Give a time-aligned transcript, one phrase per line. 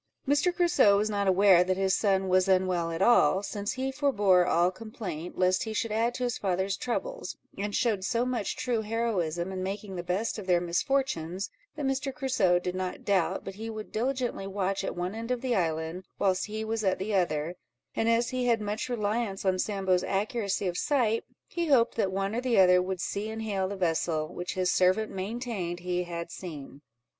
[0.27, 0.51] Mr.
[0.51, 4.71] Crusoe was not aware that his son was unwell at all, since he forbore all
[4.71, 9.51] complaint, lest he should add to his father's troubles, and showed so much true heroism
[9.51, 12.11] in making the best of their misfortunes, that Mr.
[12.11, 16.03] Crusoe did not doubt but he would diligently watch at one end of the island,
[16.17, 17.55] whilst he was at the other;
[17.95, 22.33] and as he had much reliance on Sambo's accuracy of sight, he hoped that one
[22.33, 26.31] or the other would see and hail the vessel, which his servant maintained he had
[26.31, 26.81] seen.